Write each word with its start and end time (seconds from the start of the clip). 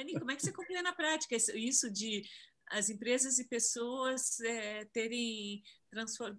Dani, 0.00 0.18
como 0.18 0.30
é 0.30 0.36
que 0.36 0.42
você 0.42 0.50
acompanha 0.50 0.82
na 0.82 0.94
prática 0.94 1.36
isso 1.36 1.90
de 1.90 2.22
as 2.70 2.88
empresas 2.88 3.38
e 3.38 3.48
pessoas 3.48 4.38
é, 4.40 4.84
terem 4.92 5.60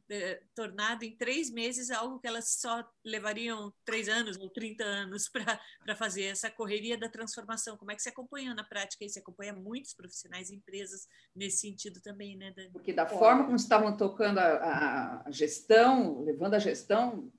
é, 0.10 0.42
tornado 0.56 1.04
em 1.04 1.16
três 1.18 1.52
meses 1.52 1.92
algo 1.92 2.20
que 2.20 2.28
elas 2.28 2.54
só 2.54 2.86
levariam 3.06 3.72
três 3.84 4.08
anos 4.08 4.38
ou 4.38 4.50
30 4.50 4.82
anos 4.82 5.30
para 5.30 5.96
fazer 5.96 6.24
essa 6.24 6.50
correria 6.50 6.98
da 6.98 7.10
transformação. 7.10 7.76
Como 7.76 7.92
é 7.92 7.96
que 7.96 8.02
você 8.02 8.10
acompanha 8.10 8.56
na 8.56 8.64
prática 8.64 9.04
isso? 9.04 9.16
Você 9.16 9.20
acompanha 9.20 9.52
muitos 9.52 9.94
profissionais 9.94 10.50
e 10.50 10.56
empresas 10.56 11.06
nesse 11.36 11.58
sentido 11.58 12.02
também, 12.02 12.38
né, 12.38 12.54
Dani? 12.56 12.72
Porque 12.72 12.94
da 12.94 13.06
forma 13.06 13.44
como 13.44 13.58
estavam 13.58 13.98
tocando 13.98 14.40
a, 14.40 15.24
a 15.26 15.32
gestão, 15.32 16.24
levando 16.24 16.54
a 16.54 16.60
gestão, 16.60 17.30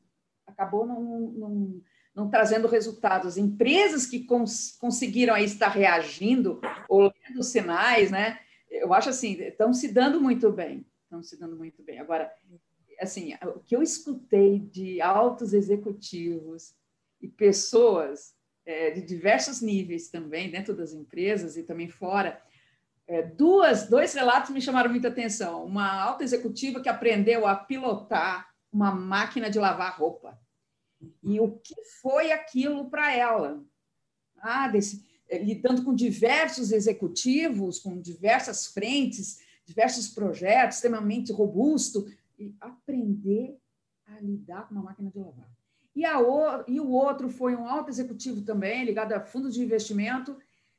acabou 0.47 0.87
não, 0.87 1.81
não, 2.15 2.29
trazendo 2.29 2.69
resultados. 2.69 3.37
Empresas 3.37 4.07
que 4.07 4.25
cons, 4.25 4.77
conseguiram 4.79 5.35
aí 5.35 5.45
estar 5.45 5.69
reagindo, 5.69 6.61
olhando 6.89 7.43
sinais, 7.43 8.11
né? 8.11 8.39
eu 8.73 8.93
acho 8.95 9.11
assim, 9.11 9.35
estão 9.35 9.73
se 9.73 9.89
dando 9.89 10.21
muito 10.21 10.51
bem, 10.51 10.87
estão 11.05 11.23
se 11.23 11.39
dando 11.39 11.57
muito 11.57 11.83
bem. 11.83 11.99
Agora, 11.99 12.33
assim, 12.99 13.35
o 13.45 13.61
que 13.61 13.77
eu 13.77 13.83
escutei 13.83 14.59
de 14.59 15.01
altos 15.01 15.53
executivos 15.53 16.75
e 17.21 17.29
pessoas 17.29 18.35
é, 18.65 18.91
de 18.91 19.03
diversos 19.03 19.61
níveis 19.61 20.09
também, 20.09 20.51
dentro 20.51 20.75
das 20.75 20.93
empresas 20.93 21.57
e 21.57 21.63
também 21.63 21.89
fora, 21.89 22.41
é, 23.07 23.23
duas, 23.23 23.89
dois 23.89 24.15
relatos 24.15 24.51
me 24.51 24.61
chamaram 24.61 24.91
muita 24.91 25.09
atenção. 25.09 25.65
Uma 25.67 25.93
alta 25.93 26.25
executiva 26.25 26.81
que 26.81 26.89
aprendeu 26.89 27.47
a 27.47 27.55
pilotar 27.55 28.49
uma 28.73 28.91
máquina 28.91 29.51
de 29.51 29.59
lavar 29.59 29.99
roupa. 29.99 30.41
E 31.23 31.41
o 31.41 31.59
que 31.59 31.75
foi 32.01 32.33
aquilo 32.33 32.91
para 32.91 33.15
ela? 33.15 33.65
Ah, 34.39 34.69
desse, 34.69 35.05
eh, 35.29 35.39
lidando 35.43 35.85
com 35.85 35.95
diversos 35.95 36.73
executivos, 36.73 37.79
com 37.79 38.01
diversas 38.01 38.67
frentes, 38.67 39.41
diversos 39.65 40.09
projetos, 40.09 40.77
extremamente 40.77 41.33
robusto, 41.33 42.07
e 42.39 42.55
aprender 42.61 43.57
a 44.07 44.21
lidar 44.21 44.69
com 44.69 44.75
uma 44.75 44.85
máquina 44.85 45.11
de 45.11 45.19
lavar. 45.19 45.51
E, 45.95 46.05
a, 46.05 46.19
e 46.67 46.81
o 46.81 46.91
outro 46.91 47.29
foi 47.29 47.55
um 47.55 47.67
alto 47.67 47.91
executivo 47.91 48.43
também, 48.43 48.85
ligado 48.85 49.13
a 49.13 49.21
fundos 49.21 49.55
de 49.55 49.63
investimento. 49.63 50.37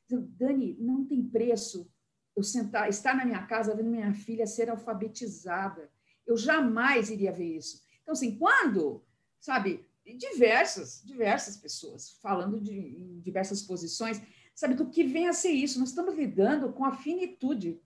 Dani, 0.08 0.76
não 0.78 1.04
tem 1.04 1.22
preço 1.22 1.90
eu 2.36 2.42
sentar, 2.42 2.88
estar 2.88 3.14
na 3.14 3.24
minha 3.24 3.46
casa 3.46 3.74
vendo 3.74 3.90
minha 3.90 4.12
filha 4.12 4.46
ser 4.46 4.68
alfabetizada. 4.68 5.90
Eu 6.26 6.36
jamais 6.36 7.10
iria 7.10 7.32
ver 7.32 7.56
isso. 7.56 7.82
Então, 8.02 8.12
assim, 8.12 8.36
quando, 8.36 9.02
sabe, 9.38 9.84
diversas, 10.12 11.02
diversas 11.04 11.56
pessoas 11.56 12.18
falando 12.20 12.60
de, 12.60 12.72
em 12.72 13.20
diversas 13.20 13.62
posições, 13.62 14.20
sabe, 14.54 14.74
do 14.74 14.90
que 14.90 15.04
vem 15.04 15.28
a 15.28 15.32
ser 15.32 15.50
isso. 15.50 15.78
Nós 15.78 15.88
estamos 15.88 16.14
lidando 16.14 16.72
com 16.72 16.84
a 16.84 16.92
finitude 16.92 17.80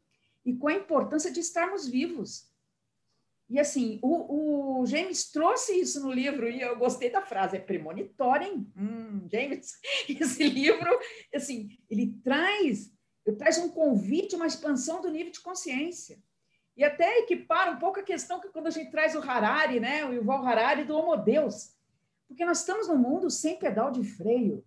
e 0.44 0.54
com 0.54 0.68
a 0.68 0.74
importância 0.74 1.30
de 1.30 1.40
estarmos 1.40 1.86
vivos. 1.86 2.48
E 3.48 3.58
assim, 3.58 3.98
o, 4.02 4.80
o, 4.80 4.86
James 4.86 5.30
trouxe 5.30 5.80
isso 5.80 6.00
no 6.00 6.12
livro, 6.12 6.50
e 6.50 6.60
eu 6.60 6.76
gostei 6.76 7.08
da 7.08 7.22
frase, 7.22 7.56
é 7.56 7.60
premonitório, 7.60 8.46
hein? 8.46 8.72
Hum, 8.76 9.26
James, 9.32 9.72
esse 10.08 10.44
livro, 10.46 10.90
assim, 11.34 11.70
ele 11.88 12.14
traz, 12.22 12.92
ele 13.24 13.36
traz 13.36 13.56
um 13.56 13.70
convite, 13.70 14.36
uma 14.36 14.46
expansão 14.46 15.00
do 15.00 15.10
nível 15.10 15.32
de 15.32 15.40
consciência. 15.40 16.22
E 16.76 16.84
até 16.84 17.20
equipara 17.20 17.72
um 17.72 17.78
pouco 17.78 17.98
a 17.98 18.04
questão 18.04 18.38
que 18.38 18.50
quando 18.50 18.66
a 18.66 18.70
gente 18.70 18.90
traz 18.90 19.14
o 19.14 19.20
Harari, 19.20 19.80
né, 19.80 20.04
o 20.04 20.12
Yuval 20.12 20.46
Harari, 20.46 20.84
do 20.84 20.94
Homo 20.94 21.16
Deus. 21.16 21.74
Porque 22.28 22.44
nós 22.44 22.60
estamos 22.60 22.86
num 22.86 22.98
mundo 22.98 23.30
sem 23.30 23.58
pedal 23.58 23.90
de 23.90 24.04
freio 24.04 24.64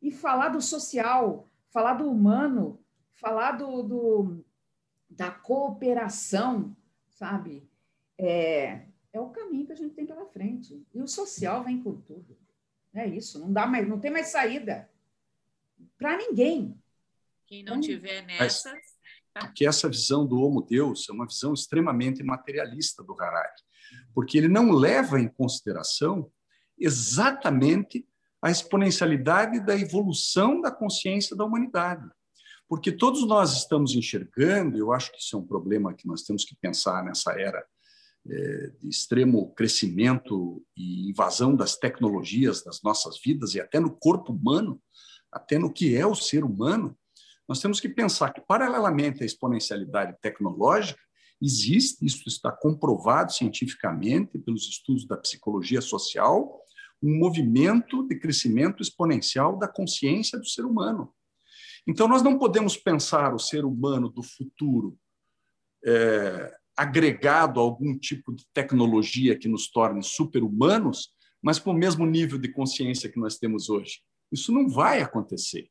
e 0.00 0.10
falar 0.10 0.48
do 0.48 0.60
social, 0.60 1.48
falar 1.70 1.94
do 1.94 2.10
humano, 2.10 2.82
falar 3.12 3.52
do, 3.52 3.82
do 3.82 4.44
da 5.08 5.30
cooperação, 5.30 6.76
sabe? 7.08 7.68
É, 8.16 8.86
é 9.12 9.20
o 9.20 9.30
caminho 9.30 9.66
que 9.66 9.72
a 9.72 9.76
gente 9.76 9.94
tem 9.94 10.06
pela 10.06 10.26
frente. 10.26 10.86
E 10.94 11.00
o 11.00 11.08
social 11.08 11.62
vem 11.62 11.82
com 11.82 12.00
tudo. 12.00 12.36
É 12.94 13.06
isso, 13.06 13.38
não 13.38 13.52
dá 13.52 13.66
mais, 13.66 13.86
não 13.86 14.00
tem 14.00 14.10
mais 14.10 14.28
saída 14.28 14.90
para 15.96 16.16
ninguém. 16.16 16.76
Quem 17.46 17.62
não 17.62 17.80
tiver 17.80 18.22
nessa. 18.22 18.72
Tá? 19.32 19.48
Que 19.52 19.66
essa 19.66 19.88
visão 19.88 20.26
do 20.26 20.40
Homo 20.40 20.62
Deus 20.62 21.08
é 21.08 21.12
uma 21.12 21.26
visão 21.26 21.52
extremamente 21.52 22.22
materialista 22.22 23.02
do 23.02 23.14
Harari, 23.20 23.62
porque 24.14 24.38
ele 24.38 24.48
não 24.48 24.70
leva 24.72 25.20
em 25.20 25.28
consideração 25.28 26.30
exatamente 26.78 28.06
a 28.40 28.50
exponencialidade 28.50 29.60
da 29.60 29.76
evolução 29.76 30.60
da 30.60 30.70
consciência 30.70 31.36
da 31.36 31.44
humanidade. 31.44 32.08
Porque 32.68 32.92
todos 32.92 33.26
nós 33.26 33.56
estamos 33.56 33.94
enxergando, 33.94 34.76
eu 34.76 34.92
acho 34.92 35.10
que 35.10 35.18
isso 35.18 35.34
é 35.34 35.38
um 35.38 35.46
problema 35.46 35.94
que 35.94 36.06
nós 36.06 36.22
temos 36.22 36.44
que 36.44 36.54
pensar 36.56 37.02
nessa 37.02 37.32
era 37.32 37.64
é, 38.28 38.72
de 38.80 38.88
extremo 38.88 39.52
crescimento 39.54 40.62
e 40.76 41.08
invasão 41.08 41.56
das 41.56 41.76
tecnologias 41.76 42.62
das 42.62 42.82
nossas 42.82 43.18
vidas 43.24 43.54
e 43.54 43.60
até 43.60 43.80
no 43.80 43.90
corpo 43.90 44.32
humano, 44.32 44.80
até 45.32 45.58
no 45.58 45.72
que 45.72 45.96
é 45.96 46.06
o 46.06 46.14
ser 46.14 46.44
humano, 46.44 46.96
nós 47.48 47.60
temos 47.60 47.80
que 47.80 47.88
pensar 47.88 48.30
que, 48.30 48.42
paralelamente 48.42 49.22
à 49.22 49.26
exponencialidade 49.26 50.14
tecnológica, 50.20 51.00
existe, 51.40 52.04
isso 52.04 52.28
está 52.28 52.50
comprovado 52.50 53.32
cientificamente 53.32 54.38
pelos 54.38 54.68
estudos 54.68 55.06
da 55.06 55.16
psicologia 55.16 55.80
social, 55.80 56.60
um 57.02 57.16
movimento 57.18 58.06
de 58.06 58.18
crescimento 58.18 58.82
exponencial 58.82 59.56
da 59.56 59.68
consciência 59.68 60.38
do 60.38 60.46
ser 60.46 60.64
humano. 60.64 61.12
Então, 61.86 62.08
nós 62.08 62.22
não 62.22 62.38
podemos 62.38 62.76
pensar 62.76 63.34
o 63.34 63.38
ser 63.38 63.64
humano 63.64 64.08
do 64.08 64.22
futuro 64.22 64.98
é, 65.84 66.54
agregado 66.76 67.60
a 67.60 67.62
algum 67.62 67.96
tipo 67.98 68.32
de 68.34 68.44
tecnologia 68.52 69.38
que 69.38 69.48
nos 69.48 69.70
torne 69.70 70.02
super-humanos, 70.02 71.10
mas 71.40 71.58
com 71.58 71.70
o 71.70 71.74
mesmo 71.74 72.04
nível 72.04 72.38
de 72.38 72.52
consciência 72.52 73.10
que 73.10 73.18
nós 73.18 73.38
temos 73.38 73.68
hoje. 73.68 74.00
Isso 74.30 74.52
não 74.52 74.68
vai 74.68 75.00
acontecer. 75.00 75.70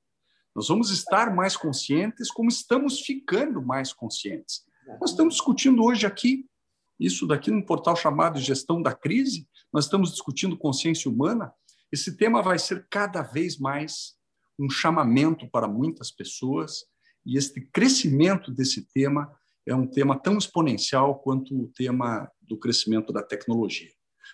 Nós 0.55 0.69
vamos 0.69 0.89
estar 0.89 1.35
mais 1.35 1.55
conscientes 1.55 2.31
como 2.31 2.49
estamos 2.49 3.01
ficando 3.01 3.61
mais 3.61 3.93
conscientes. 3.93 4.66
Nós 4.99 5.11
estamos 5.11 5.35
discutindo 5.35 5.83
hoje 5.83 6.05
aqui 6.05 6.45
isso 6.99 7.27
daqui 7.27 7.51
num 7.51 7.61
portal 7.61 7.95
chamado 7.95 8.39
Gestão 8.39 8.81
da 8.81 8.93
Crise, 8.93 9.47
nós 9.71 9.85
estamos 9.85 10.11
discutindo 10.11 10.57
consciência 10.57 11.09
humana. 11.11 11.53
Esse 11.91 12.17
tema 12.17 12.41
vai 12.41 12.57
ser 12.57 12.87
cada 12.89 13.21
vez 13.21 13.57
mais 13.57 14.15
um 14.59 14.69
chamamento 14.69 15.47
para 15.49 15.67
muitas 15.67 16.09
pessoas, 16.09 16.85
e 17.23 17.37
este 17.37 17.61
crescimento 17.61 18.51
desse 18.51 18.87
tema 18.91 19.31
é 19.65 19.75
um 19.75 19.85
tema 19.85 20.17
tão 20.17 20.37
exponencial 20.37 21.19
quanto 21.19 21.55
o 21.55 21.67
tema 21.67 22.31
do 22.41 22.57
crescimento 22.57 23.13
da 23.13 23.21
tecnologia. 23.21 23.91